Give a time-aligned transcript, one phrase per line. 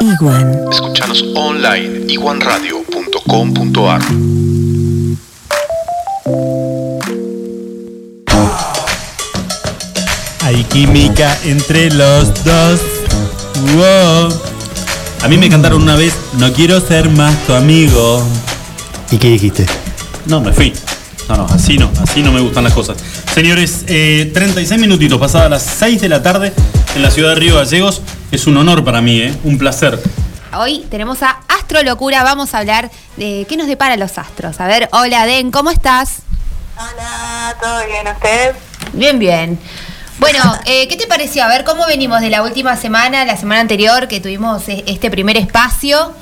[0.00, 0.54] Iguan.
[0.70, 4.00] Escúchanos online iguanradio.com.ar.
[10.42, 12.80] Hay química entre los dos.
[13.74, 14.40] Wow.
[15.22, 18.24] A mí me cantaron una vez, no quiero ser más tu amigo.
[19.10, 19.66] ¿Y qué dijiste?
[20.26, 20.72] No, me fui.
[21.28, 22.98] No, no, así no, así no me gustan las cosas.
[23.34, 26.52] Señores, eh, 36 minutitos, pasadas las 6 de la tarde
[26.94, 28.00] en la ciudad de Río Gallegos.
[28.30, 29.34] Es un honor para mí, ¿eh?
[29.44, 29.98] un placer.
[30.54, 34.60] Hoy tenemos a Astrolocura, vamos a hablar de qué nos depara los astros.
[34.60, 36.18] A ver, hola Den, ¿cómo estás?
[36.76, 38.56] Hola, ¿todo bien ustedes?
[38.92, 39.58] Bien, bien.
[40.18, 41.44] Bueno, eh, ¿qué te pareció?
[41.44, 45.10] A ver, ¿cómo venimos de la última semana, la semana anterior que tuvimos e- este
[45.10, 46.14] primer espacio?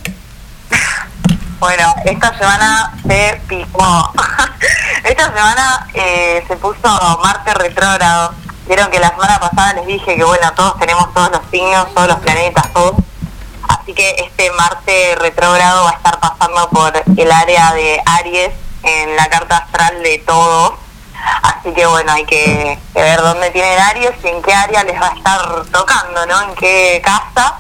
[1.59, 4.12] Bueno, esta semana se picó.
[5.04, 8.34] esta semana eh, se puso Marte retrógrado.
[8.66, 12.08] Vieron que la semana pasada les dije que bueno, todos tenemos todos los signos, todos
[12.08, 12.96] los planetas, todos.
[13.68, 18.50] Así que este Marte retrógrado va a estar pasando por el área de Aries
[18.82, 20.74] en la carta astral de todos.
[21.42, 25.08] Así que bueno, hay que, ver dónde tienen Aries y en qué área les va
[25.12, 26.42] a estar tocando, ¿no?
[26.42, 27.58] En qué casa.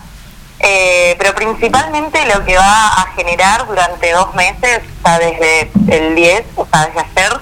[0.58, 6.16] Eh, pero principalmente lo que va a generar durante dos meses, o sea, desde el
[6.16, 7.40] 10, o sea, desde ayer,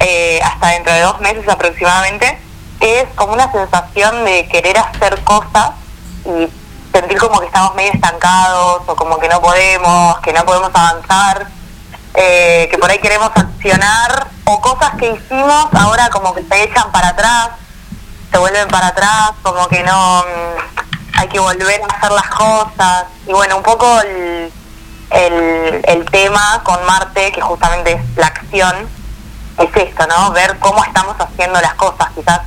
[0.00, 2.38] eh, hasta dentro de dos meses aproximadamente,
[2.80, 5.70] es como una sensación de querer hacer cosas
[6.24, 6.48] y
[6.92, 11.46] sentir como que estamos medio estancados o como que no podemos, que no podemos avanzar,
[12.14, 16.90] eh, que por ahí queremos accionar o cosas que hicimos ahora como que se echan
[16.92, 17.50] para atrás,
[18.30, 23.04] se vuelven para atrás, como que no mm, hay que volver a hacer las cosas.
[23.26, 24.52] Y bueno, un poco el,
[25.10, 28.88] el, el tema con Marte, que justamente es la acción,
[29.58, 30.32] es esto, ¿no?
[30.32, 32.40] Ver cómo estamos haciendo las cosas, quizás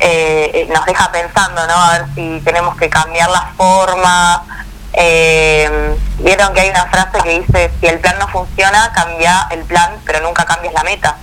[0.00, 1.74] eh, nos deja pensando, ¿no?
[1.74, 4.44] A ver si tenemos que cambiar la forma.
[4.92, 9.60] Eh, Vieron que hay una frase que dice, si el plan no funciona, cambia el
[9.60, 11.16] plan, pero nunca cambias la meta.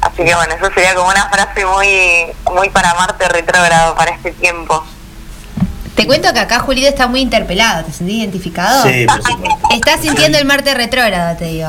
[0.00, 4.32] Así que bueno, eso sería como una frase muy, muy para Marte retrógrado para este
[4.32, 4.84] tiempo.
[5.94, 8.82] Te cuento que acá Julita está muy interpelado, ¿te sentís identificado?
[8.82, 9.68] Sí, por supuesto.
[9.70, 11.68] Estás sintiendo el Marte retrógrado, te digo.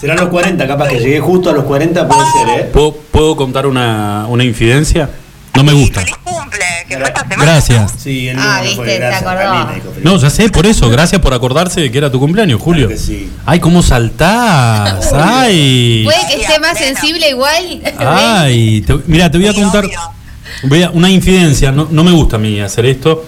[0.00, 2.64] Serán los 40, capaz que llegué justo a los 40, puede ser, ¿eh?
[2.72, 5.10] ¿Puedo, puedo contar una, una infidencia?
[5.54, 6.00] No me gusta.
[6.00, 6.58] ¡Feliz cumple!
[6.88, 7.44] Que fue esta semana.
[7.44, 7.92] Gracias.
[7.98, 9.68] Sí, el Ah, viste, fue acordó.
[10.02, 10.88] No, ya sé, por eso.
[10.90, 12.86] Gracias por acordarse de que era tu cumpleaños, Julio.
[12.88, 13.30] Claro que sí.
[13.46, 15.12] Ay, cómo saltás.
[15.14, 16.02] Ay.
[16.04, 17.82] Puede que esté más sensible igual.
[17.98, 18.80] Ay.
[18.86, 19.88] te- mira, te voy a contar
[20.64, 21.72] voy a- una infidencia.
[21.72, 23.24] No, no me gusta a mí hacer esto,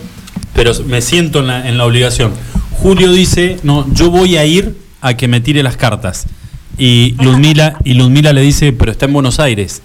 [0.55, 2.33] pero me siento en la, en la obligación.
[2.79, 6.25] Julio dice, no, yo voy a ir a que me tire las cartas.
[6.79, 9.83] Y Ludmila, y Ludmila le dice, pero está en Buenos Aires.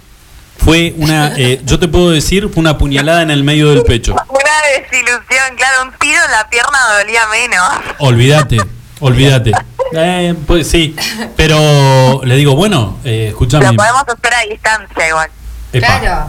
[0.57, 4.13] Fue una, eh, yo te puedo decir, fue una puñalada en el medio del pecho.
[4.27, 7.63] Una desilusión, claro, un tiro en la pierna dolía menos.
[7.99, 8.57] Olvídate,
[8.99, 9.51] olvídate.
[9.93, 10.95] Eh, pues sí,
[11.37, 13.65] pero le digo, bueno, eh, escúchame.
[13.67, 15.29] Lo podemos hacer a distancia igual.
[15.71, 15.99] Epa.
[15.99, 16.27] Claro.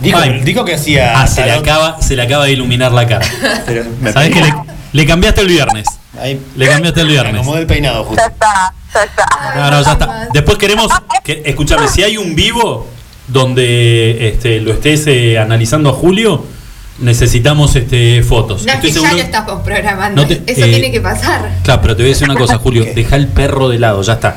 [0.00, 0.40] Dijo, Ay.
[0.42, 1.18] dijo que hacía.
[1.18, 3.26] Ah, se le, acaba, se le acaba de iluminar la cara.
[3.64, 4.52] pero ¿Sabes que le,
[4.92, 5.86] le cambiaste el viernes?
[6.20, 7.34] Ahí, Le cambiaste el me viernes.
[7.34, 8.22] acomodé el peinado justo.
[8.22, 9.26] Ya está, ya está.
[9.54, 10.28] No, no, ya está.
[10.34, 10.92] Después queremos,
[11.24, 12.90] que, escúchame, si hay un vivo
[13.28, 16.44] donde este, lo estés eh, analizando a Julio,
[16.98, 18.64] necesitamos este, fotos.
[18.64, 20.22] No, es que ya lo estamos programando.
[20.22, 21.50] No te- Eso eh, tiene que pasar.
[21.62, 22.84] Claro, pero te voy a decir una cosa, Julio.
[22.94, 24.36] Deja el perro de lado, ya está.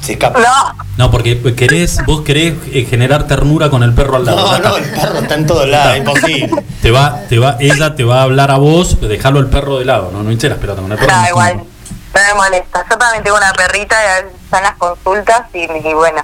[0.00, 0.38] Se escapa.
[0.38, 4.46] No, No, porque querés, vos querés eh, generar ternura con el perro al lado.
[4.52, 4.94] ya No, no, está.
[4.94, 6.50] el perro está en todos lados, imposible.
[6.82, 9.84] Te va, te va, ella te va a hablar a vos, dejarlo el perro de
[9.84, 11.12] lado, no, no hinches las pelotas con el perro.
[11.12, 11.56] no, no, igual.
[11.58, 11.78] no.
[12.14, 12.84] No me molesta.
[12.90, 13.96] Yo también tengo una perrita
[14.44, 15.58] están las consultas y,
[15.88, 16.22] y bueno.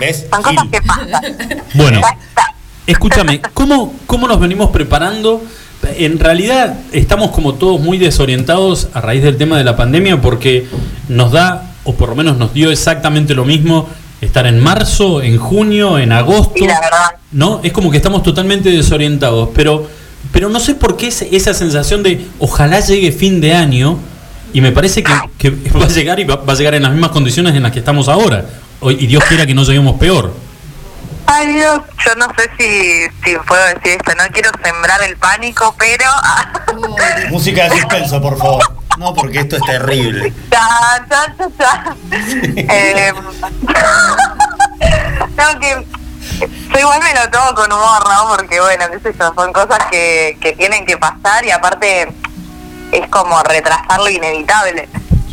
[0.00, 0.26] ¿Ves?
[0.30, 0.70] Son cosas Gil.
[0.70, 1.08] que pasan.
[1.74, 2.00] Bueno,
[2.86, 5.42] escúchame, ¿cómo, ¿cómo nos venimos preparando?
[5.98, 10.66] En realidad estamos como todos muy desorientados a raíz del tema de la pandemia porque
[11.08, 13.88] nos da, o por lo menos nos dio exactamente lo mismo,
[14.20, 16.54] estar en marzo, en junio, en agosto.
[16.56, 17.16] Sí, la verdad.
[17.32, 17.60] ¿no?
[17.62, 19.86] Es como que estamos totalmente desorientados, pero,
[20.32, 23.98] pero no sé por qué es esa sensación de ojalá llegue fin de año
[24.52, 26.92] y me parece que, que va a llegar y va, va a llegar en las
[26.92, 28.44] mismas condiciones en las que estamos ahora.
[28.82, 30.34] Y Dios quiera que no lleguemos peor.
[31.26, 35.74] Ay Dios, yo no sé si, si puedo decir esto, no quiero sembrar el pánico,
[35.76, 36.04] pero...
[37.30, 38.62] Música de suspenso, por favor.
[38.96, 40.32] No, porque esto es terrible.
[40.48, 41.96] Ta, ta, ta, ta.
[42.12, 43.12] Eh,
[45.36, 45.86] tengo que
[46.40, 48.36] yo igual me lo tomo con humor, ¿no?
[48.36, 52.08] Porque bueno, qué sé yo, son cosas que, que tienen que pasar y aparte
[52.92, 54.88] es como retrasar lo inevitable.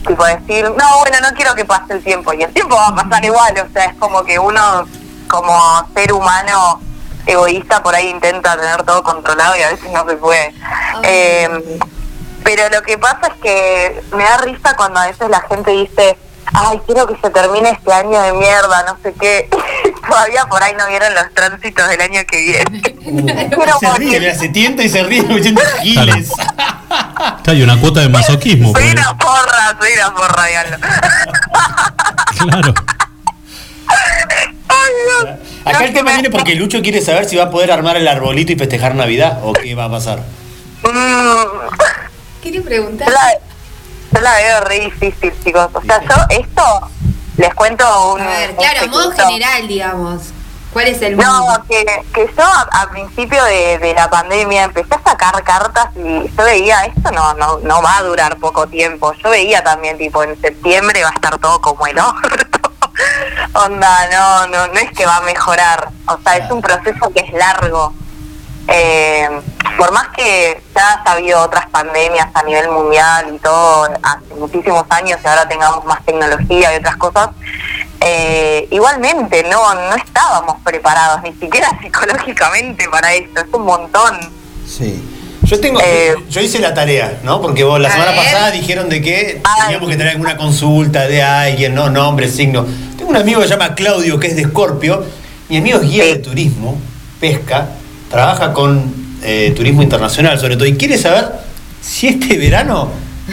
[0.06, 2.34] Tipo decir, no, bueno, no quiero que pase el tiempo.
[2.34, 4.86] Y el tiempo va a pasar igual, o sea, es como que uno,
[5.30, 6.82] como ser humano
[7.26, 10.54] egoísta, por ahí intenta tener todo controlado y a veces no se puede.
[11.04, 11.80] Eh,
[12.44, 16.18] Pero lo que pasa es que me da risa cuando a veces la gente dice,
[16.54, 19.50] ay, quiero que se termine este año de mierda, no sé qué.
[20.08, 22.82] Todavía por ahí no vieron los tránsitos del año que viene.
[23.50, 26.30] Pero Se ríe, se tienta y se ríe escuchando giles.
[27.48, 28.72] Hay una cuota de masoquismo.
[28.74, 30.78] Soy porque- una porra, soy una porra, diablo.
[32.38, 32.74] Claro.
[34.68, 34.92] Ay,
[35.24, 35.36] Dios.
[35.66, 38.08] Acá No, el tema viene porque Lucho quiere saber si va a poder armar el
[38.08, 40.20] arbolito y festejar Navidad o qué va a pasar.
[40.84, 40.88] Mm,
[42.44, 42.62] yo,
[43.10, 43.34] la,
[44.12, 45.70] yo la veo re difícil, chicos.
[45.74, 46.90] O sea, yo esto
[47.38, 48.22] les cuento un.
[48.22, 50.22] A ver, un claro, modo general, digamos.
[50.74, 51.28] ¿Cuál es el modo?
[51.28, 55.90] No, que, que yo a, a principio de, de la pandemia empecé a sacar cartas
[55.96, 59.14] y yo veía, esto no, no, no va a durar poco tiempo.
[59.24, 62.72] Yo veía también, tipo, en septiembre va a estar todo como el orto.
[63.54, 65.90] Onda, no, no, no es que va a mejorar.
[66.08, 67.94] O sea, es un proceso que es largo.
[68.68, 69.28] Eh,
[69.78, 74.86] por más que ya ha habido otras pandemias a nivel mundial y todo hace muchísimos
[74.90, 77.30] años y ahora tengamos más tecnología y otras cosas,
[78.00, 84.18] eh, igualmente no, no estábamos preparados ni siquiera psicológicamente para esto, es un montón.
[84.68, 85.10] Sí.
[85.44, 86.16] Yo tengo, Eh.
[86.30, 87.42] yo hice la tarea, ¿no?
[87.42, 88.24] Porque vos la semana ver.
[88.24, 91.90] pasada dijeron de que teníamos que tener alguna consulta de alguien, ¿no?
[91.90, 92.66] Nombre, signo.
[92.98, 95.06] Tengo un amigo que se llama Claudio, que es de Escorpio.
[95.50, 96.10] Mi amigo es guía Sí.
[96.12, 96.78] de turismo,
[97.20, 97.68] pesca,
[98.14, 98.94] trabaja con
[99.24, 101.32] eh, turismo internacional sobre todo, y quiere saber
[101.82, 102.90] si este verano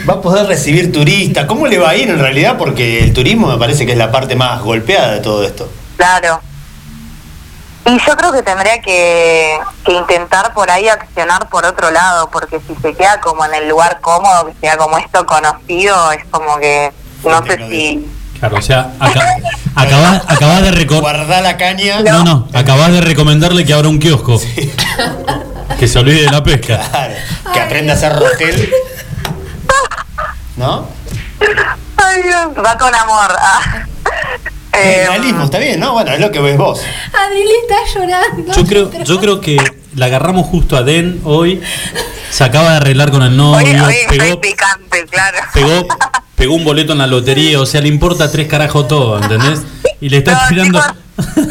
[0.09, 1.45] va a poder recibir turistas.
[1.45, 2.57] ¿Cómo le va a ir en realidad?
[2.57, 5.69] Porque el turismo me parece que es la parte más golpeada de todo esto.
[5.97, 6.41] Claro.
[7.85, 12.59] Y yo creo que tendría que, que intentar por ahí accionar por otro lado, porque
[12.67, 16.57] si se queda como en el lugar cómodo, que sea como esto conocido, es como
[16.57, 16.91] que
[17.23, 18.07] no sé si...
[18.41, 19.35] Claro, o sea, aca-
[19.75, 22.01] acabás, acabás de reco- Guardá la caña.
[22.01, 24.41] No, no, acabás de recomendarle que abra un kiosco.
[25.79, 26.79] Que se olvide de la pesca.
[26.91, 27.13] Claro,
[27.53, 28.69] que aprenda a hacer rogel.
[30.57, 30.87] ¿No?
[31.97, 33.35] Ay, Dios, va con amor.
[33.39, 33.85] Ah.
[34.73, 35.93] Eh, realismo, está bien, ¿no?
[35.93, 36.81] Bueno, es lo que ves vos.
[37.13, 38.53] Adriel está llorando.
[38.53, 39.57] Yo creo, yo creo que
[39.95, 41.61] la agarramos justo a Den hoy.
[42.29, 43.57] Se acaba de arreglar con el novio.
[43.67, 45.37] hoy, hoy soy Pegó, picante, claro.
[45.53, 45.87] pegó,
[46.41, 47.61] pegó un boleto en la lotería.
[47.61, 49.61] O sea, le importa tres carajos todo, ¿entendés?
[49.99, 50.79] Y le está No, tirando.
[50.79, 50.95] chicos,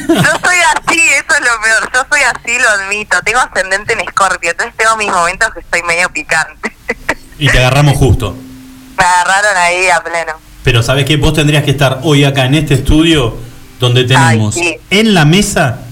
[0.08, 1.90] yo soy así, eso es lo peor.
[1.94, 3.16] Yo soy así, lo admito.
[3.24, 6.72] Tengo ascendente en Escorpio, entonces tengo mis momentos que estoy medio picante.
[7.38, 8.36] Y te agarramos justo.
[8.98, 10.32] Me agarraron ahí a pleno.
[10.64, 13.36] Pero sabes que vos tendrías que estar hoy acá en este estudio
[13.78, 14.76] donde tenemos Ay, sí.
[14.90, 15.82] en la mesa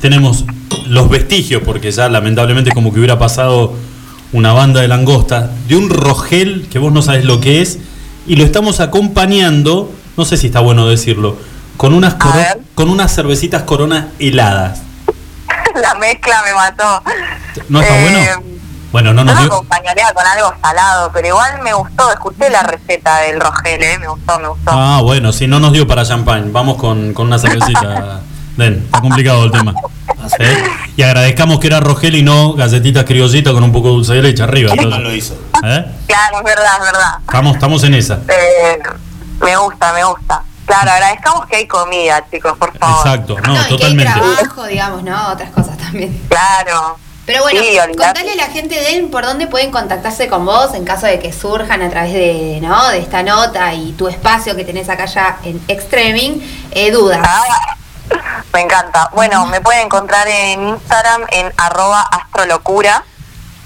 [0.00, 0.44] tenemos
[0.86, 3.74] los vestigios porque ya lamentablemente como que hubiera pasado
[4.32, 7.80] una banda de langosta de un rogel que vos no sabes lo que es
[8.26, 11.36] y lo estamos acompañando, no sé si está bueno decirlo,
[11.76, 12.16] con unas
[12.74, 14.80] con unas cervecitas Corona heladas.
[15.74, 17.02] La mezcla me mató.
[17.68, 18.54] ¿No está Eh, bueno?
[18.92, 22.48] Bueno, no Yo nos lo dio acompañaría con algo salado, pero igual me gustó, escuché
[22.48, 23.98] la receta del Rogel, ¿eh?
[23.98, 24.70] me gustó, me gustó.
[24.72, 28.20] Ah, bueno, si no nos dio para champán, vamos con, con una cervecita.
[28.56, 29.74] Den, está complicado el tema.
[30.38, 30.64] ¿Eh?
[30.96, 34.22] Y agradezcamos que era Rogel y no galletitas criollitas con un poco de dulce de
[34.22, 34.70] leche arriba.
[34.72, 35.34] ¿Quién Entonces, lo hizo?
[35.64, 35.84] ¿eh?
[36.06, 37.18] Claro, es verdad, es verdad.
[37.20, 38.14] estamos, estamos en esa.
[38.28, 38.78] Eh,
[39.42, 40.42] me gusta, me gusta.
[40.66, 43.06] Claro, agradezcamos que hay comida, chicos, por favor.
[43.06, 44.12] Exacto, no, y que hay totalmente.
[44.12, 45.32] trabajo, digamos, ¿no?
[45.32, 46.18] Otras cosas también.
[46.28, 46.96] Claro.
[47.26, 50.74] Pero bueno, Sí, contale a la gente de él por dónde pueden contactarse con vos
[50.74, 52.88] en caso de que surjan a través de, ¿no?
[52.90, 57.20] de esta nota y tu espacio que tenés acá ya en Extreming, eh, dudas.
[57.22, 57.76] Ah,
[58.52, 59.10] me encanta.
[59.14, 63.04] Bueno, me pueden encontrar en Instagram en arroba astrolocura.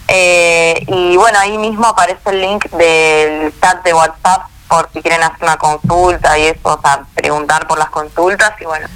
[0.09, 5.23] Eh, y bueno, ahí mismo aparece el link del chat de WhatsApp por si quieren
[5.23, 8.87] hacer una consulta y eso, o sea, preguntar por las consultas y bueno,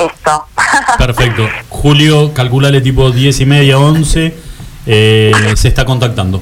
[0.00, 0.46] esto.
[0.98, 1.48] Perfecto.
[1.68, 4.34] Julio, calculale tipo 10 y media, 11.
[4.86, 6.40] eh, se está contactando.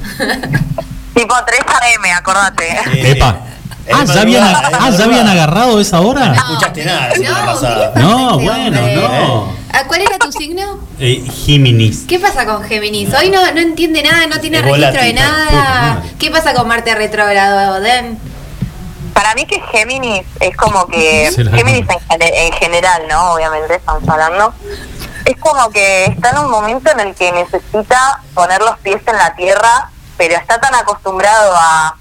[1.14, 2.68] tipo 3 AM, acordate.
[2.92, 3.40] Eh, Epa.
[3.92, 6.26] Ah, ¿ya habían, ah, ¿ya habían agarrado esa hora?
[6.28, 7.92] No escuchaste nada la semana pasada.
[7.92, 9.52] ¿qué le pasa No, a bueno, no.
[9.72, 10.80] Ah, ¿Cuál era tu signo?
[10.98, 12.04] Eh, Géminis.
[12.08, 13.12] ¿Qué pasa con Géminis?
[13.14, 16.02] Hoy no, no entiende nada, no tiene Es registro de nada.
[16.18, 18.18] ¿Qué pasa con Marte retrógrado, Den?
[19.12, 23.32] Para mí que Géminis es como que Géminis en, en general, ¿no?
[23.32, 24.52] Obviamente estamos hablando.
[25.24, 29.16] Es como que está en un momento en el que necesita poner los pies en
[29.16, 31.96] la tierra, pero está tan acostumbrado a,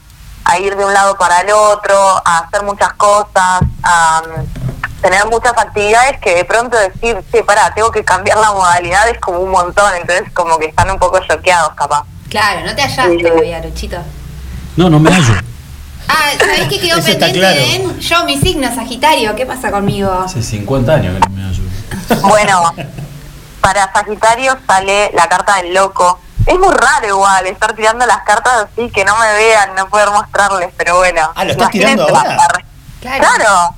[0.46, 5.26] a ir de un lado para el otro, a hacer muchas cosas, a mm, tener
[5.28, 9.40] muchas actividades que de pronto decir, sí, pará, tengo que cambiar la modalidad es como
[9.40, 12.04] un montón, entonces como que están un poco choqueados capaz.
[12.30, 13.24] Claro, no te hallaste Sí.
[13.24, 13.98] todavía, Luchito.
[14.78, 15.34] No, no me hallo.
[16.08, 17.56] Ah, ¿sabés qué quedó Eso pendiente, claro.
[17.60, 18.00] Den?
[18.00, 20.12] Yo, mi signo, Sagitario, ¿qué pasa conmigo?
[20.12, 21.64] Hace 50 años que no me hallo.
[22.28, 22.74] Bueno,
[23.62, 28.68] para Sagitario sale la carta del loco, es muy raro igual estar tirando las cartas
[28.72, 31.32] así, que no me vean, no poder mostrarles, pero bueno.
[31.36, 32.36] Ah, ¿lo estás tirando ahora?
[32.36, 32.48] la-
[33.02, 33.24] Claro.
[33.24, 33.76] Claro.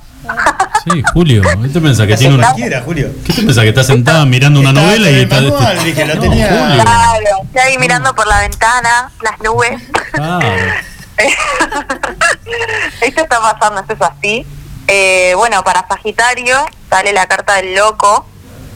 [0.90, 1.42] Sí, Julio.
[1.42, 2.48] ¿Qué te pensás que tiene una...
[2.48, 3.08] cualquiera, Julio.
[3.24, 5.36] ¿Qué te pensás que está sentada mirando una novela y está...
[5.36, 6.48] manual, dije, lo No, tenía-.
[6.48, 9.80] Claro, estoy ahí mirando por la ventana, las nubes.
[10.12, 10.48] Claro.
[13.00, 14.46] esto está pasando, esto es así.
[14.86, 16.56] Eh, bueno, para Sagitario
[16.88, 18.26] sale la carta del loco,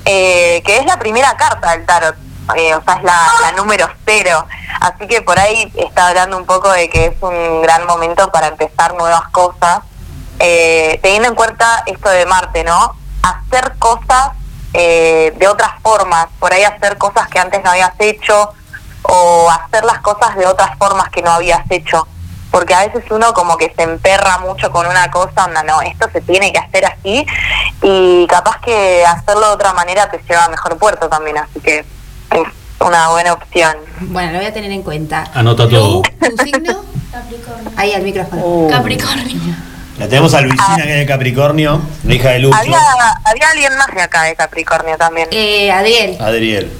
[0.05, 2.17] eh, que es la primera carta del tarot,
[2.57, 4.47] eh, o sea, es la, la número cero.
[4.81, 8.49] Así que por ahí está hablando un poco de que es un gran momento para
[8.49, 9.81] empezar nuevas cosas.
[10.39, 12.97] Eh, teniendo en cuenta esto de Marte, ¿no?
[13.23, 14.31] Hacer cosas
[14.73, 18.53] eh, de otras formas, por ahí hacer cosas que antes no habías hecho
[19.03, 22.09] o hacer las cosas de otras formas que no habías hecho.
[22.51, 26.09] Porque a veces uno como que se emperra mucho con una cosa, onda, no, esto
[26.13, 27.27] se tiene que hacer así
[27.81, 31.87] y capaz que hacerlo de otra manera te lleva a mejor puerto también, así que
[32.35, 33.73] es una buena opción.
[34.01, 35.25] Bueno, lo voy a tener en cuenta.
[35.35, 36.03] Anota todo.
[36.03, 36.85] ¿Tu signo?
[37.13, 37.71] Capricornio.
[37.77, 38.43] Ahí al micrófono.
[38.45, 38.71] Uh.
[38.71, 39.37] Capricornio.
[39.99, 42.57] La tenemos a Luisina, que es de Capricornio, la hija de Lucho.
[42.57, 42.79] Había,
[43.25, 45.29] había alguien más de acá de Capricornio también.
[45.31, 46.17] Eh, Adriel.
[46.21, 46.73] Adriel.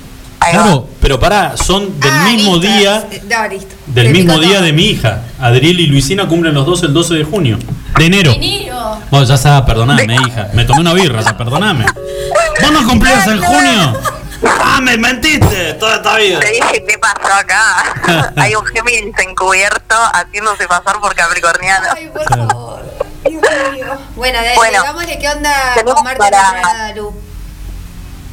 [0.51, 2.77] Claro, pero pará, son del Ah, mismo listo.
[2.79, 3.07] día...
[3.31, 3.75] No, listo.
[3.87, 4.63] Del mismo día todo.
[4.65, 5.21] de mi hija.
[5.41, 7.59] Adriel y Luisina cumplen los dos el 12 de junio.
[7.97, 8.33] De enero.
[8.33, 8.99] Enero.
[9.11, 10.49] Bueno, ya sabes, perdoname, hija.
[10.55, 11.85] Me tomé una birra, ya, perdoname.
[12.63, 13.99] ¿Vos no cumplías en junio?
[14.45, 15.75] ¡Ah, me mentiste!
[15.75, 16.41] Toda esta vida.
[16.41, 18.33] Te dije, ¿qué pasó acá?
[18.37, 21.89] Hay un Géminis encubierto haciéndose pasar por Capricorniano.
[21.95, 22.83] Ay, por favor.
[23.25, 23.87] Dios mío.
[24.17, 27.15] Bueno, de, Bueno, digámosle qué onda tenemos con Marte para- Lu.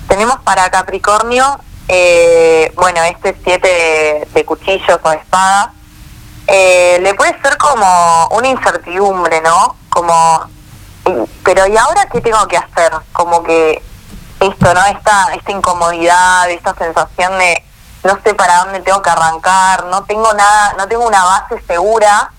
[0.08, 5.70] Tenemos para Capricornio, eh, bueno, este siete de, de cuchillos o de espadas.
[6.48, 9.76] Eh, le puede ser como una incertidumbre, ¿no?
[9.90, 10.50] Como,
[11.44, 12.92] pero ¿y ahora qué tengo que hacer?
[13.14, 13.84] Como que
[14.40, 14.86] esto, ¿no?
[14.86, 17.64] Esta, esta incomodidad, esta sensación de
[18.04, 22.32] no sé para dónde tengo que arrancar, no tengo nada, no tengo una base segura.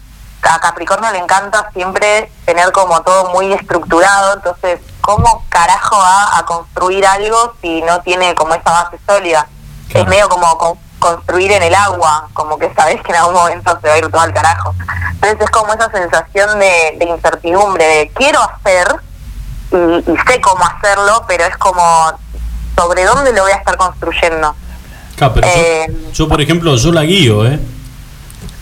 [0.42, 6.46] A Capricornio le encanta siempre tener como todo muy estructurado, entonces, ¿cómo carajo va a
[6.46, 9.46] construir algo si no tiene como esa base sólida?
[9.90, 10.04] Claro.
[10.04, 13.78] Es medio como con- construir en el agua, como que sabes que en algún momento
[13.82, 14.74] se va a ir todo al carajo.
[15.12, 18.88] Entonces es como esa sensación de, de incertidumbre, de quiero hacer
[19.72, 21.82] y, y sé cómo hacerlo, pero es como
[22.76, 24.54] sobre dónde lo voy a estar construyendo.
[25.16, 25.96] Claro, pero yo- Eh.
[26.14, 27.58] yo, por ejemplo, yo la guío, ¿eh?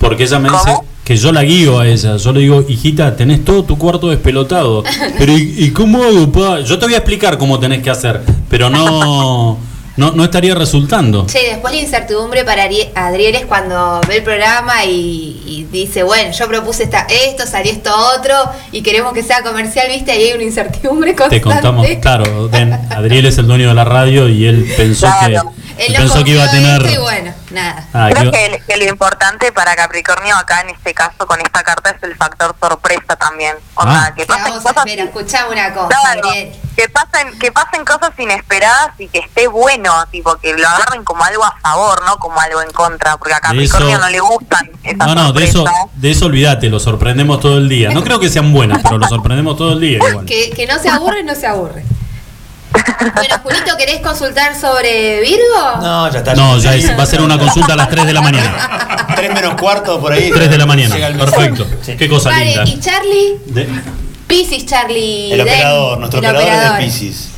[0.01, 2.17] Porque ella me dice que yo la guío a ella.
[2.17, 4.83] Yo le digo, hijita, tenés todo tu cuarto despelotado.
[5.19, 6.61] Pero, ¿y, y cómo hago, pa?
[6.61, 9.59] Yo te voy a explicar cómo tenés que hacer, pero no,
[9.99, 11.27] no, no estaría resultando.
[11.27, 16.03] Che, después la incertidumbre para Ari- Adriel es cuando ve el programa y, y dice,
[16.05, 18.35] bueno, yo propuse esta, esto, salió esto otro,
[18.73, 20.13] y queremos que sea comercial, ¿viste?
[20.13, 21.37] Ahí hay una incertidumbre constante.
[21.37, 25.53] Te contamos, claro, Den, Adriel es el dueño de la radio y él pensó Claro.
[25.53, 27.89] que Él él no pensó que iba a tener esto y bueno, nada.
[27.95, 31.41] Ah, Creo que iba- que, que lo importante para Capricornio acá en este caso con
[31.41, 33.55] esta carta es el factor sorpresa también.
[33.75, 34.15] Onda, Ah.
[34.15, 36.29] que Que pasen cosas espera, una cosa, Claro,
[36.77, 41.25] que pasen, que pasen cosas inesperadas y que esté bueno, tipo que lo agarren como
[41.25, 44.71] algo a favor, no como algo en contra, porque a Capricornio eso- no le gustan
[44.83, 47.91] esas No, no, de eso, de eso olvídate, lo sorprendemos todo el día.
[47.91, 50.25] No creo que sean buenas, pero lo sorprendemos todo el día igual.
[50.27, 51.85] Que, que no se aburre, no se aburre.
[53.15, 55.77] Bueno, Julito, ¿querés consultar sobre Virgo?
[55.81, 56.35] No, ya está.
[56.35, 59.07] No, ya es- va a ser una consulta a las 3 de la mañana.
[59.15, 60.31] 3 menos cuarto por ahí.
[60.31, 61.67] 3 de la mañana, perfecto.
[61.83, 61.97] Sí.
[61.97, 62.65] Qué cosa Vale, linda.
[62.65, 63.39] ¿y Charlie?
[63.47, 63.69] De-
[64.27, 65.33] Piscis, Charlie.
[65.33, 66.81] El Den, operador, nuestro el operador, operador.
[66.81, 67.29] es de Pisces.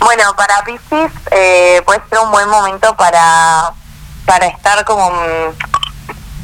[0.00, 3.72] Bueno, para Pisces eh, puede ser un buen momento para,
[4.26, 5.54] para estar como, mm,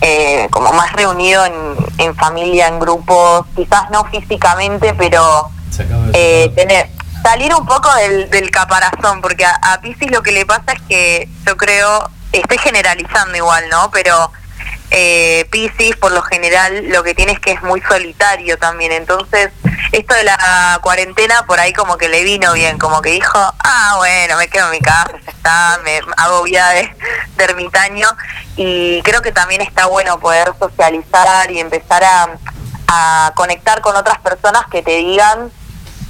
[0.02, 1.54] eh, como más reunido en,
[1.98, 5.50] en familia, en grupos, quizás no físicamente, pero
[6.12, 6.90] eh, tener,
[7.26, 10.80] salir un poco del, del caparazón, porque a, a Pisces lo que le pasa es
[10.88, 13.90] que yo creo, estoy generalizando igual, ¿no?
[13.90, 14.30] Pero
[14.92, 19.50] eh, Pisces por lo general lo que tiene es que es muy solitario también, entonces
[19.90, 23.94] esto de la cuarentena por ahí como que le vino bien, como que dijo, ah
[23.96, 26.88] bueno, me quedo en mi casa, ya está, me hago vida de,
[27.38, 28.08] ermitaño
[28.54, 34.62] y creo que también está bueno poder socializar y empezar a conectar con otras personas
[34.70, 35.50] que te digan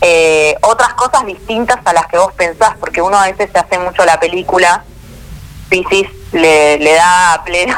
[0.00, 3.78] eh, otras cosas distintas a las que vos pensás, porque uno a veces se hace
[3.78, 4.84] mucho la película,
[5.68, 7.76] Pisces le, le da a pleno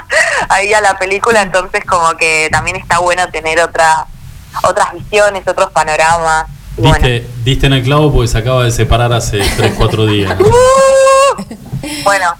[0.48, 4.06] ahí a la película, entonces como que también está bueno tener otra,
[4.62, 6.46] otras visiones, otros panoramas.
[6.76, 6.94] bueno.
[6.96, 10.36] Diste, diste en el clavo porque se acaba de separar hace 3, 4 días.
[12.04, 12.34] Bueno,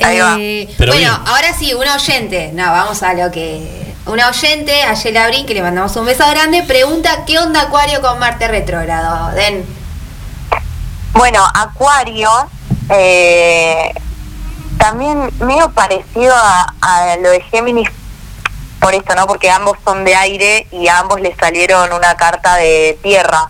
[0.00, 0.36] ahí va.
[0.38, 1.22] Eh, Pero bueno, bien.
[1.26, 2.50] ahora sí, una oyente.
[2.52, 3.93] No, vamos a lo que.
[4.06, 8.18] Una oyente, Ayel Abrín, que le mandamos un beso grande, pregunta: ¿Qué onda Acuario con
[8.18, 9.34] Marte retrógrado?
[9.34, 9.64] Den.
[11.14, 12.28] Bueno, Acuario,
[12.90, 13.94] eh,
[14.76, 17.88] también medio parecido a, lo de Géminis
[18.78, 19.26] por esto, ¿no?
[19.26, 23.48] Porque ambos son de aire y a ambos les salieron una carta de tierra,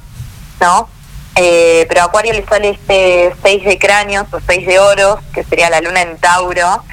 [0.60, 0.88] ¿no?
[1.34, 5.42] Eh, pero a Acuario le sale este 6 de cráneos o 6 de oros, que
[5.42, 6.84] sería la luna en Tauro.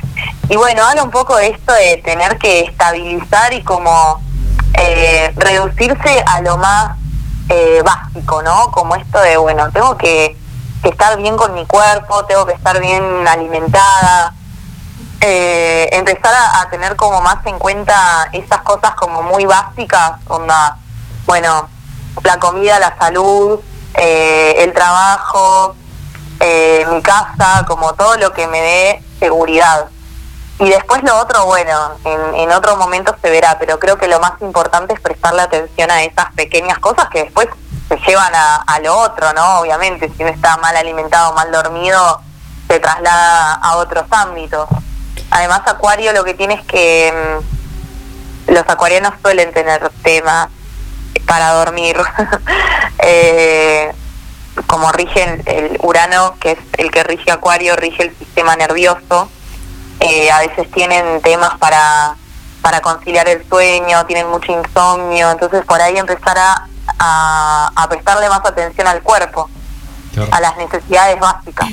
[0.50, 4.22] Y bueno, habla un poco de esto de tener que estabilizar y como
[4.74, 6.98] eh, reducirse a lo más
[7.50, 8.72] eh, básico, ¿no?
[8.72, 10.38] Como esto de, bueno, tengo que,
[10.84, 14.34] estar bien con mi cuerpo, tengo que estar bien alimentada,
[15.20, 20.78] eh, empezar a, tener como más en cuenta esas cosas como muy básicas, onda,
[21.28, 21.70] bueno,
[22.24, 23.60] la comida, la salud,
[23.94, 25.76] el trabajo,
[26.40, 29.88] mi casa, como todo lo que me dé seguridad.
[30.62, 34.20] Y después lo otro, bueno, en, en otro momento se verá, pero creo que lo
[34.20, 37.48] más importante es prestarle atención a esas pequeñas cosas que después
[37.90, 39.62] se llevan a, a lo otro, ¿no?
[39.62, 42.22] Obviamente, si uno está mal alimentado, mal dormido,
[42.68, 44.70] se traslada a otros ámbitos.
[45.32, 47.12] Además, Acuario lo que tiene es que
[48.48, 50.50] mm, los acuarianos suelen tener temas
[51.26, 51.98] para dormir.
[53.04, 53.92] Eh,
[54.68, 59.28] como rige el, el Urano, que es el que rige Acuario, rige el sistema nervioso.
[60.02, 62.16] Eh, a veces tienen temas para,
[62.62, 66.68] para conciliar el sueño, tienen mucho insomnio, entonces por ahí empezar a,
[67.00, 69.50] a, a prestarle más atención al cuerpo,
[70.32, 71.68] a las necesidades básicas.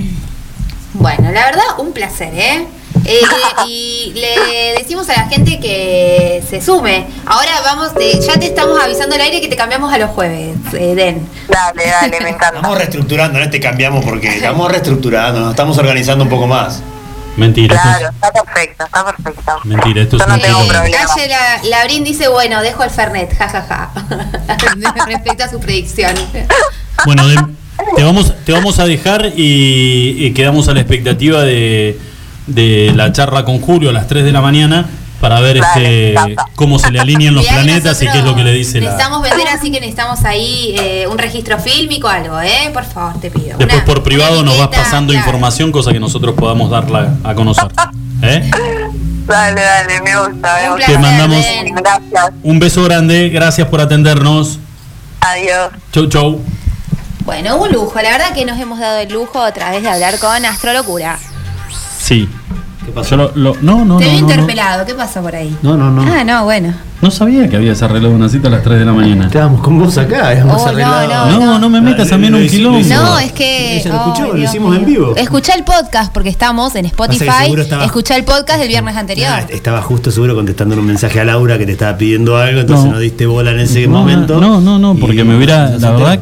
[0.95, 2.67] Bueno, la verdad, un placer, ¿eh?
[3.05, 3.21] Eh,
[3.67, 7.07] y le decimos a la gente que se sume.
[7.27, 10.57] Ahora vamos, de- ya te estamos avisando al aire que te cambiamos a los jueves,
[10.75, 11.27] eh, Den.
[11.49, 12.57] Dale, dale, me encanta.
[12.57, 16.83] Estamos reestructurando, no te cambiamos porque estamos reestructurando, nos estamos organizando un poco más.
[17.39, 19.53] Mentira, Claro, está perfecto, está perfecto.
[19.65, 20.97] mentira, esto es no un tengo problema.
[21.07, 23.91] Calle la, Labrín dice, bueno, dejo el Fernet, jajaja.
[25.07, 26.15] Respecto a su predicción.
[27.05, 27.37] Bueno, de-
[27.97, 31.99] te, vamos, te vamos a dejar y, y quedamos a la expectativa de,
[32.49, 34.87] de la charla con Julio a las 3 de la mañana
[35.21, 38.45] para ver Dale, este cómo se le alinean los planetas y qué es lo que
[38.45, 38.91] le dice la...
[38.93, 42.71] Necesitamos vender, así que necesitamos ahí eh, un registro fílmico, algo, ¿eh?
[42.73, 43.59] Por favor, te pido.
[43.59, 45.27] Después Una- por privado nos vas pasando claro.
[45.27, 47.69] información, cosa que nosotros podamos darla a conocer.
[48.23, 48.51] ¿Eh?
[49.27, 50.87] Dale, dale, me gusta, me Un gusta.
[50.93, 51.45] Te mandamos-.
[51.75, 54.59] Gracias, Un beso grande, gracias por atendernos.
[55.21, 55.71] adiós.
[55.93, 56.41] Chau, chau.
[57.25, 57.93] Bueno, un lujo.
[58.01, 61.19] La verdad que nos hemos dado el lujo otra vez de hablar con Astrolocura.
[62.01, 62.27] Sí.
[62.89, 63.11] ¿Qué pasó?
[63.11, 64.33] Yo lo, lo- no, no, Te no, vi no, no.
[64.33, 64.87] interpelado.
[64.87, 65.55] ¿Qué pasó por ahí?
[65.63, 66.03] No, no, no.
[66.11, 66.73] Ah, no, bueno.
[67.01, 69.27] No sabía que habías arreglado una cita a las 3 de la mañana.
[69.27, 71.31] Estábamos con vos acá, habíamos Oh, no, arreglado.
[71.31, 72.81] no, No, no me metas a mí en un quilombo.
[72.89, 73.77] No, es que.
[73.77, 75.15] Ella lo escuchó, lo Dios hicimos en vivo.
[75.17, 77.61] Escuchá el podcast porque estamos en Pasa Spotify.
[77.61, 79.29] estaba- Escuchá el podcast del viernes anterior.
[79.31, 82.87] Ah, estaba justo seguro contestando un mensaje a Laura que te estaba pidiendo algo, entonces
[82.87, 82.93] No.
[82.93, 84.41] no, diste bola en ese No, momento.
[84.41, 86.19] no, no, no, porque Y me hubiera- se la verdad.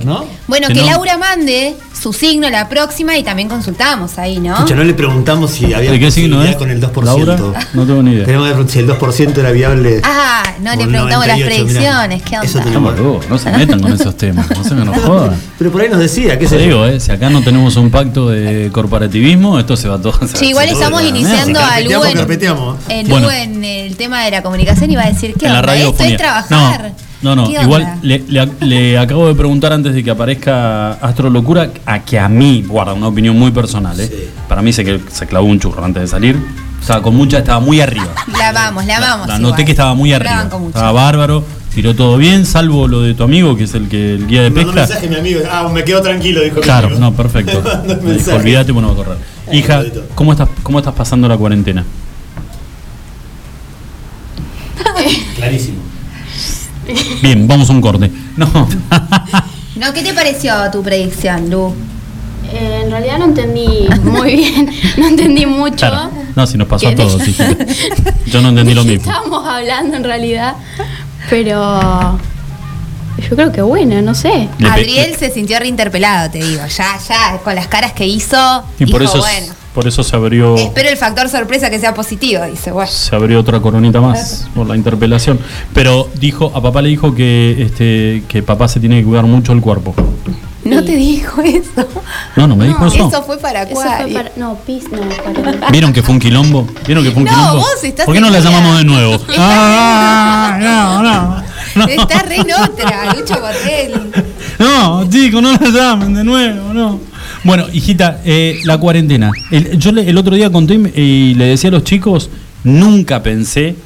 [0.46, 0.86] Bueno, Que que no.
[0.90, 1.74] Laura mande
[2.06, 4.54] su signo la próxima y también consultamos ahí, ¿no?
[4.54, 6.54] Escucha, no le preguntamos si había ¿De qué signo es?
[6.54, 7.02] con el 2%.
[7.02, 7.36] Laura,
[7.74, 8.24] no tengo ni idea.
[8.26, 10.00] Tenemos que preguntar si el 2% era viable.
[10.04, 11.80] Ah, no le preguntamos las 98, mirá.
[11.80, 12.22] predicciones.
[12.22, 12.64] ¿Qué Eso onda?
[12.70, 12.92] tenemos.
[12.92, 15.36] Estamos locos, no se metan con esos temas, no se me nos jodan.
[15.58, 16.58] Pero por ahí nos decía, qué yo.
[16.58, 20.12] digo, eh, si acá no tenemos un pacto de corporativismo, esto se va todo.
[20.28, 22.18] se Sí, igual se estamos toda la iniciando a Lu en,
[22.88, 23.32] en, Bueno.
[23.32, 26.04] En el tema de la comunicación y va a decir, ¿qué en la radio ¿Esto
[26.04, 26.82] es trabajar?
[26.82, 31.30] No, no, ¿Qué igual le, le- le acabo de preguntar antes de que aparezca Astro
[31.30, 34.06] Locura a que a mí, guarda, una opinión muy personal, ¿eh?
[34.06, 34.28] Sí.
[34.48, 36.36] Para mí se, que, se clavó un churro antes de salir.
[36.80, 38.08] Estaba con mucha, estaba muy arriba.
[38.38, 39.26] La vamos, la vamos.
[39.26, 40.48] La noté que estaba muy arriba.
[40.68, 41.42] Estaba bárbaro,
[41.74, 44.50] tiró todo bien, salvo lo de tu amigo, que es el que el guía de
[44.50, 44.94] Me mandó pesca.
[44.94, 45.40] mensaje mi amigo.
[45.50, 47.60] Ah, me quedo tranquilo, dijo Claro, no, perfecto.
[48.02, 49.18] Me dijo, olvídate, bueno, va a correr.
[49.48, 49.82] Eh, Hija.
[50.14, 51.84] ¿cómo estás, ¿cómo estás pasando la cuarentena?
[55.36, 55.78] Clarísimo.
[57.22, 58.10] Bien, vamos a un corte.
[58.36, 58.46] No,
[59.76, 61.74] No, ¿qué te pareció tu predicción, Lu?
[62.52, 65.76] Eh, en realidad no entendí muy bien, no entendí mucho.
[65.88, 66.10] claro.
[66.34, 67.56] No, si nos pasó a ¿Qué- todos, hijita.
[68.26, 69.10] Yo no entendí lo ¿De qué mismo.
[69.12, 70.54] estábamos hablando en realidad?
[71.28, 72.18] Pero
[73.18, 74.48] yo creo que bueno, no sé.
[74.70, 76.62] Adriel se sintió reinterpelado, te digo.
[76.66, 78.36] Ya, ya, con las caras que hizo.
[78.78, 81.92] Y por dijo, eso, bueno, por eso se abrió, espero el factor sorpresa que sea
[81.92, 82.90] positivo, dice, bueno.
[82.90, 85.38] se abrió otra coronita más por la interpelación.
[85.74, 89.52] Pero dijo, a papá le dijo que este, que papá se tiene que cuidar mucho
[89.52, 89.94] el cuerpo.
[90.64, 91.86] No te dijo eso.
[92.36, 93.06] No, no me dijo eso.
[93.08, 94.14] Eso fue para Eso fue Acuario.
[94.14, 94.32] para.
[94.36, 94.98] No, pis, no,
[95.60, 95.70] para.
[95.70, 96.66] ¿Vieron que fue un quilombo?
[96.86, 97.58] ¿Vieron que fue un No, quilombo?
[97.58, 99.18] vos estás ¿Por qué no la llamamos de nuevo?
[99.38, 101.42] Ah, no, no,
[101.74, 101.86] no.
[101.86, 104.10] Está re en otra, Lucho Botelli.
[104.58, 107.15] No, chicos, no la llamen de nuevo, no.
[107.44, 109.30] Bueno, hijita, eh, la cuarentena.
[109.50, 112.30] El- yo le- el otro día conté y le decía a los chicos,
[112.64, 113.76] nunca pensé,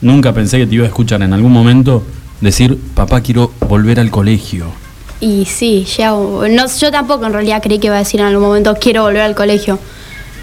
[0.00, 2.02] nunca pensé que te iba a escuchar en algún momento
[2.40, 4.66] decir, papá, quiero volver al colegio.
[5.20, 6.10] Y sí, ya.
[6.12, 9.20] No, yo tampoco en realidad creí que iba a decir en algún momento quiero volver
[9.22, 9.78] al colegio.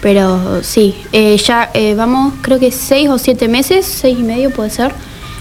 [0.00, 4.50] Pero sí, eh, ya eh, vamos, creo que seis o siete meses, seis y medio
[4.50, 4.92] puede ser,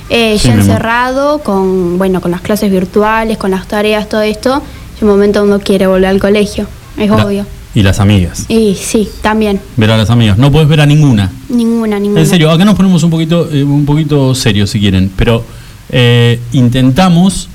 [0.09, 4.63] eh, Sí, ya encerrado con, bueno, con las clases virtuales, con las tareas, todo esto.
[4.95, 6.65] Es un momento uno quiere volver al colegio,
[6.97, 7.45] es La- obvio.
[7.75, 8.45] Y las amigas.
[8.49, 10.37] Y sí, también, Ver a las amigas.
[10.39, 11.31] No puedes ver a ninguna.
[11.49, 12.21] ninguna, ninguna.
[12.21, 15.43] En serio, acá nos ponemos un poquito, eh, un poquito serios si quieren, pero
[15.89, 17.49] eh, intentamos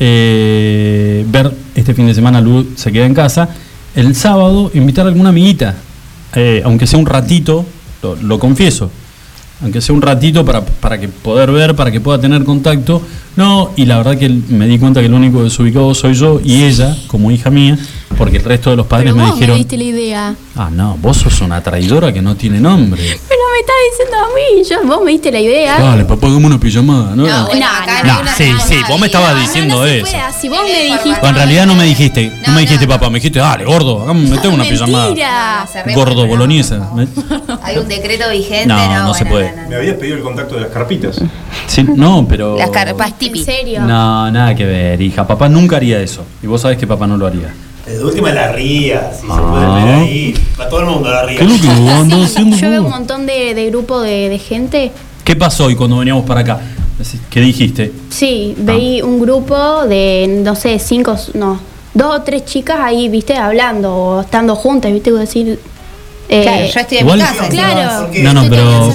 [0.00, 3.48] eh, ver este fin de semana, Lu se queda en casa,
[3.94, 5.74] el sábado invitar a alguna amiguita,
[6.34, 7.64] eh, aunque sea un ratito,
[8.02, 8.90] lo, lo confieso,
[9.62, 13.02] aunque sea un ratito para, para que poder ver, para que pueda tener contacto.
[13.36, 16.64] No, y la verdad que me di cuenta que el único desubicado soy yo y
[16.64, 17.78] ella, como hija mía,
[18.16, 19.54] porque el resto de los padres Pero me vos dijeron...
[19.54, 20.34] me diste la idea.
[20.54, 23.02] Ah, no, vos sos una traidora que no tiene nombre.
[23.56, 25.78] Me estás diciendo a mí, yo, vos me diste la idea.
[25.78, 27.26] Dale, papá, hagamos una pijamada, ¿no?
[27.26, 29.86] No, bueno, No, acá no, hay una sí, sí, vos me estabas diciendo no, no
[29.86, 30.06] eso.
[30.38, 31.26] Si vos me dijiste...
[31.26, 32.92] en realidad no me dijiste, no, No, me dijiste no.
[32.92, 35.66] papá, me dijiste, dale, gordo, hagamos, metemos una pijamada.
[35.94, 36.76] Gordo no, boloñesa.
[36.76, 37.08] no, ¿me-
[37.62, 38.66] Hay un decreto vigente.
[38.66, 39.56] No, No, no se bueno, puede.
[39.56, 39.68] no, no.
[39.70, 41.18] Me habías pedido el contacto de las carpitas.
[41.66, 42.58] Sí, no, pero.
[42.58, 43.42] Las carpas ¿En tipi.
[43.42, 43.80] serio?
[43.80, 45.26] No, nada que ver, hija.
[45.26, 46.26] Papá nunca haría eso.
[46.42, 47.54] Y vos sabés que papá no lo haría.
[47.86, 49.48] De última la ría, si se Ah.
[49.50, 50.34] puede ver ahí.
[50.60, 51.38] Va todo el mundo la ría.
[51.38, 52.60] ¿Qué es lo que vos?
[52.60, 54.90] Yo veo un montón de, de grupo de, de gente.
[55.24, 56.60] ¿Qué pasó hoy cuando veníamos para acá?
[57.30, 57.92] ¿Qué dijiste?
[58.10, 61.60] Sí, veí un grupo de, no sé, cinco, no,
[61.94, 65.58] dos o tres chicas ahí, viste, hablando o estando juntas, viste, decir.
[66.28, 67.48] eh, Claro, yo estoy en mi casa.
[67.48, 68.08] Claro.
[68.22, 68.94] No, no, pero.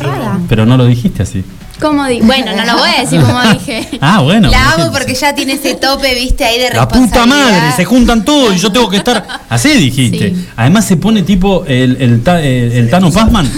[0.50, 1.44] Pero no lo dijiste así.
[1.82, 3.90] ¿Cómo di- Bueno, no lo voy a decir como dije.
[4.00, 4.50] Ah, bueno.
[4.52, 8.24] La amo porque ya tiene ese tope, viste, ahí de La puta madre, se juntan
[8.24, 9.26] todos y yo tengo que estar.
[9.50, 10.30] Así dijiste.
[10.30, 10.48] Sí.
[10.56, 13.50] Además se pone tipo el, el, ta- el- el Tano Pazman,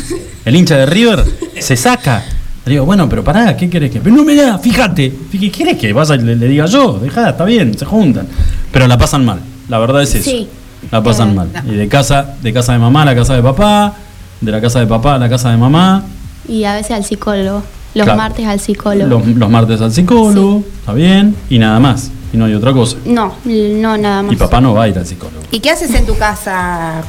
[0.46, 1.24] el hincha de River,
[1.60, 2.24] se saca.
[2.66, 4.00] Le digo, bueno, pero pará, ¿qué querés que.?
[4.00, 5.14] Pero no me da, fíjate.
[5.30, 6.94] ¿Qué querés que vaya y le, le diga yo?
[6.98, 8.26] Dejá, está bien, se juntan.
[8.72, 10.30] Pero la pasan mal, la verdad es eso.
[10.30, 10.48] Sí.
[10.90, 11.50] La pasan mal.
[11.68, 13.94] Y de casa, de casa de mamá a la casa de papá,
[14.40, 16.04] de la casa de papá a la casa de mamá.
[16.48, 17.64] Y a veces al psicólogo.
[17.94, 18.18] Los Claro.
[18.18, 19.08] martes al psicólogo.
[19.10, 22.10] Los, los martes al psicólogo, está bien, y nada más.
[22.34, 22.98] Y no hay otra cosa.
[23.06, 24.34] No, no, nada más.
[24.34, 25.40] Y papá no va a ir al psicólogo.
[25.52, 27.04] ¿Y qué haces en tu casa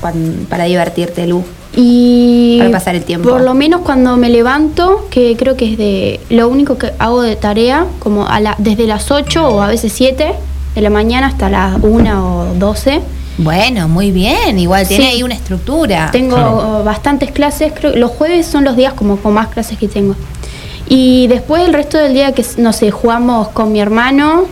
[0.50, 1.42] para divertirte, Lu?
[1.76, 3.30] Y Para pasar el tiempo.
[3.30, 7.22] Por lo menos cuando me levanto, que creo que es de lo único que hago
[7.22, 10.34] de tarea, como a la, desde las 8 o a veces 7
[10.74, 13.00] de la mañana hasta las 1 o 12.
[13.38, 14.58] Bueno, muy bien.
[14.58, 15.10] Igual tiene Sí.
[15.10, 16.10] ahí una estructura.
[16.12, 16.82] Tengo Claro.
[16.84, 20.14] bastantes clases, creo los jueves son los días como con más clases que tengo.
[20.88, 24.44] Y después el resto del día que, no sé, jugamos con mi hermano,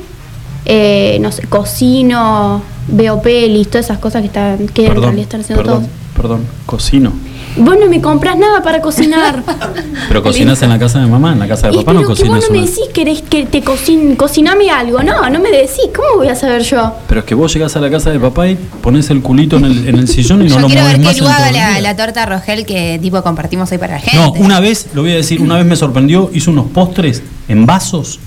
[0.64, 5.40] eh, no sé, cocino, veo pelis, todas esas cosas que, están, que en realidad están
[5.40, 6.16] haciendo perdón, todos.
[6.16, 7.12] perdón, cocino.
[7.56, 9.42] Vos no me compras nada para cocinar.
[10.08, 12.14] Pero cocinas en la casa de mamá, en la casa de Y papá no pero
[12.14, 15.50] que vos cocinas no me decís querés que te cocine, cociname algo, no, no me
[15.50, 16.94] decís, ¿cómo voy a saber yo?
[17.08, 19.64] Pero es que vos llegás a la casa de papá y pones el culito en
[19.66, 21.30] el, en el sillón y no Yo lo quiero mueves ver más que en Lu
[21.30, 24.16] todo haga la, la torta Rogel que tipo compartimos hoy para la gente.
[24.18, 27.66] No, una vez, lo voy a decir, una vez me sorprendió, hizo unos postres en
[27.66, 28.18] vasos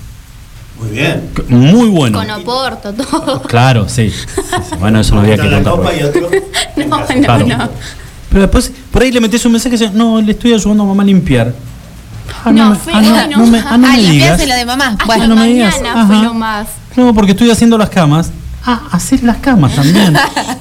[0.80, 1.30] Muy bien.
[1.34, 2.22] que- muy buenos.
[2.24, 3.42] Con oporto, todo.
[3.42, 4.10] Claro, sí.
[4.10, 4.16] Sí,
[4.70, 4.76] sí.
[4.78, 6.30] Bueno, eso no había que copa y otro.
[6.76, 7.46] en No, no, Claro.
[7.46, 7.68] no.
[8.36, 10.86] Pero después, por ahí le metes un mensaje y dice, no, le estoy ayudando a
[10.88, 11.54] mamá a limpiar.
[12.44, 13.36] Ah, No, me- fue- ah, no, no.
[13.38, 14.46] no me, ah, no ah, me digas.
[14.46, 14.98] lo de mamá.
[15.26, 15.74] No me digas.
[15.80, 16.24] mañana fue Ajá.
[16.26, 16.66] lo más.
[16.96, 18.30] No, porque estoy haciendo las camas.
[18.66, 20.12] Ah, hacer las camas también.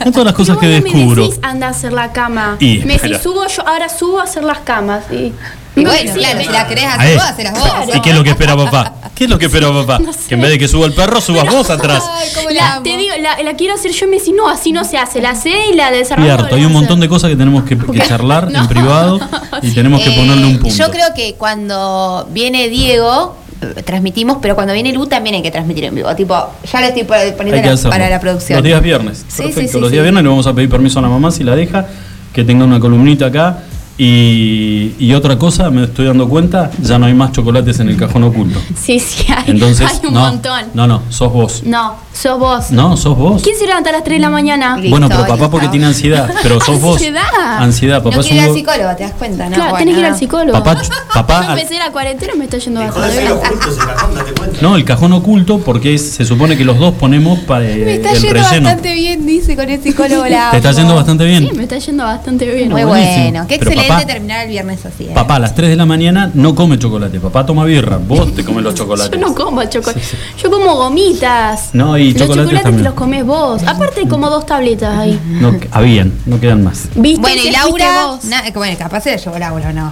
[0.06, 1.24] No todas las cosas que descubro.
[1.24, 2.56] me decís anda a hacer la cama.
[2.62, 5.04] Y, me pero- decís subo yo, ahora subo a hacer las camas.
[5.12, 5.34] Y,
[5.76, 7.96] y vos bueno, claro, si la querés hacer vos, hacelas vos.
[7.96, 8.94] ¿Y qué es lo que espera papá?
[9.14, 10.00] ¿Qué es lo que espera papá?
[10.28, 12.04] Que en vez de que suba el perro, subas vos atrás.
[12.12, 12.84] Ay, cómo la La, amo.
[12.84, 15.22] te digo, la, la quiero hacer yo y me decís, no, así no se hace.
[15.22, 16.36] La sé y la desarrollo.
[16.36, 19.20] Cierto, hay un montón de cosas que tenemos que, que charlar en privado
[19.62, 20.76] y tenemos que Eh, ponerle un punto.
[20.76, 25.52] Yo creo que cuando viene Diego, eh, transmitimos, pero cuando viene Lu también hay que
[25.52, 26.14] transmitir en vivo.
[26.16, 26.36] Tipo,
[26.72, 28.58] ya le estoy poniendo la- para la producción.
[28.58, 29.26] Los días viernes.
[29.28, 29.62] Sí, Perfecto.
[29.62, 29.94] sí, sí, Los sí.
[29.94, 31.86] días viernes le vamos a pedir permiso a la mamá si la deja,
[32.34, 33.60] que tenga una columnita acá.
[33.98, 37.98] Y, y otra cosa, me estoy dando cuenta, ya no hay más chocolates en el
[37.98, 38.60] cajón oculto.
[38.86, 40.66] Sí, sí, hay, Entonces, hay un no, montón.
[40.76, 41.64] no, no, sos vos.
[41.66, 42.70] No, sos vos.
[42.72, 43.42] No, sos vos.
[43.42, 44.76] ¿Quién se levanta a las 3 de la mañana?
[44.76, 45.50] Listo, bueno, pero papá listo.
[45.50, 46.96] porque tiene ansiedad, pero sos vos.
[46.98, 47.24] Ansiedad.
[47.58, 49.56] Ansiedad, papá no es quiere ir al go- psicólogo, te das cuenta, ¿no?
[49.56, 50.64] Claro, Bueno, tenés que ir al psicólogo.
[50.64, 50.82] Papá,
[51.14, 54.58] papá, Yo empecé la cuarentena y me está yendo de bastante el cuenta.
[54.62, 57.94] No, el cajón oculto porque es- se supone que los dos ponemos para eh, Me
[57.96, 58.66] está el yendo relleno.
[58.68, 60.26] bastante bien, dice con el psicólogo.
[60.30, 61.48] La Te está yendo bastante bien.
[61.50, 62.70] Sí, me está yendo bastante bien.
[62.70, 65.06] Muy bueno, qué excelente papá- terminar el viernes así.
[65.06, 65.12] ¿eh?
[65.14, 68.44] Papá a las 3 de la mañana no come chocolate, papá toma birra, vos te
[68.44, 69.12] comes los chocolates.
[69.20, 70.02] Yo no como chocolate.
[70.42, 71.70] Yo como gomitas.
[71.74, 72.84] No, y los chocolates chocolates también.
[72.84, 73.64] te los comes vos.
[73.64, 75.20] Aparte como dos tabletas ahí.
[75.26, 76.84] No, habían, no quedan más.
[76.96, 77.22] ¿Viste?
[77.22, 78.24] Bueno, y Laura, vos.
[78.26, 79.92] na- bueno, capaz se la llevó Laura, ¿o no?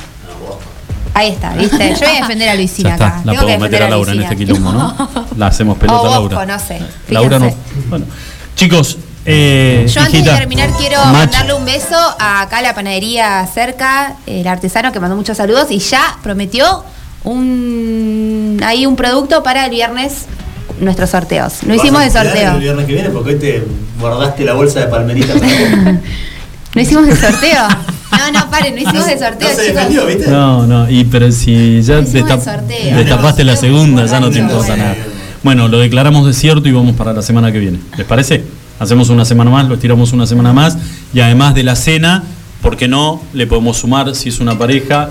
[1.16, 1.78] Ahí está, ¿viste?
[1.94, 3.22] Yo voy a defender a Luisina acá.
[3.24, 4.34] la Tengo que podemos meter a Laura en Luisina.
[4.34, 5.10] este quilombo, ¿no?
[5.38, 6.46] La hacemos pelota a Laura.
[6.48, 6.80] no sé.
[7.10, 7.54] Laura no.
[7.90, 8.06] Bueno,
[8.56, 13.48] chicos, Eh, Yo antes de terminar quiero mandarle un beso a acá a la panadería
[13.48, 16.84] cerca, el artesano que mandó muchos saludos y ya prometió
[17.24, 20.26] un ahí un producto para el viernes
[20.80, 21.64] nuestros sorteos.
[21.64, 22.54] No hicimos el ¿Vas a cuidar sorteo.
[22.56, 23.64] El viernes que viene porque hoy te
[24.00, 26.00] guardaste la bolsa de palmerita para vos.
[26.76, 27.68] No hicimos el sorteo.
[28.18, 29.76] No, no, paren, no hicimos el sorteo, No se chicos.
[29.76, 30.28] defendió, ¿viste?
[30.28, 32.98] No, no, y pero si ya sorteo.
[32.98, 34.96] destapaste la segunda, ya no te importa nada.
[35.44, 37.80] Bueno, lo declaramos desierto y vamos para la semana que viene.
[37.96, 38.44] ¿Les parece?
[38.84, 40.78] Hacemos una semana más, lo estiramos una semana más
[41.14, 42.24] y además de la cena,
[42.62, 43.22] ¿por qué no?
[43.34, 45.10] Le podemos sumar, si es una pareja,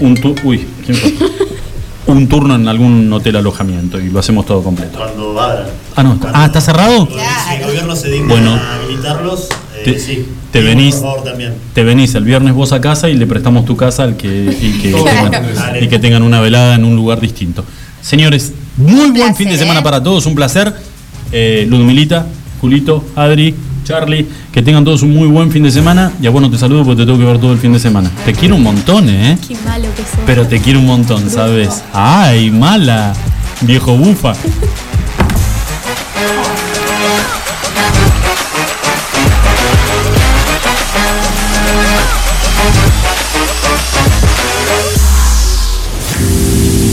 [0.00, 1.12] un tu- uy, ¿quién fue?
[2.06, 4.98] un turno en algún hotel alojamiento y lo hacemos todo completo.
[4.98, 5.66] Cuando abran.
[5.96, 7.06] Ah, no, ah, ¿está cerrado?
[7.06, 8.54] Cuando Si el gobierno se digna Bueno.
[8.54, 10.26] a habilitarlos, eh, Te- sí.
[10.50, 10.96] te venís.
[10.96, 11.54] Por favor, también.
[11.74, 14.26] Te venís el viernes vos a casa y le prestamos tu casa al que,
[14.60, 15.30] y, que Claro.
[15.30, 17.64] tengan, y que tengan una velada en un lugar distinto.
[18.00, 20.72] Señores, muy buen fin de semana para todos, un placer.
[21.32, 22.26] Eh, Ludmilita,
[22.60, 26.12] Julito, Adri, Charlie, que tengan todos un muy buen fin de semana.
[26.20, 27.78] Y a vos no te saludo porque te tengo que ver todo el fin de
[27.78, 28.10] semana.
[28.24, 29.38] Te quiero un montón, ¿eh?
[29.46, 30.20] Qué malo que sos.
[30.26, 31.82] Pero te quiero un montón, ¿sabes?
[31.92, 33.14] ¡Ay, mala!
[33.62, 34.34] Viejo bufa.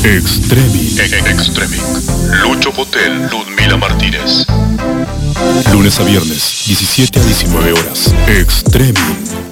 [0.04, 0.96] Extremi.
[1.00, 2.07] Extremi.
[2.42, 4.46] Lucho Potel, Ludmila Martínez.
[5.72, 8.14] Lunes a viernes, 17 a 19 horas.
[8.28, 9.00] Extremi.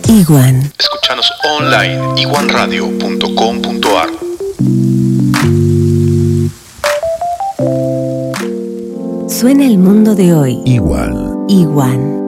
[0.07, 0.71] Iguan.
[0.77, 4.09] Escuchanos online, iguanradio.com.ar.
[9.29, 10.61] Suena el mundo de hoy.
[10.65, 11.45] Igual.
[11.47, 12.24] Iguan.